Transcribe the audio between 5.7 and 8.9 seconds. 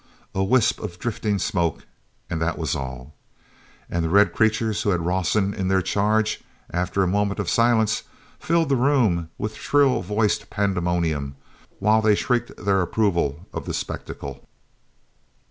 charge, after a moment of silence, filled the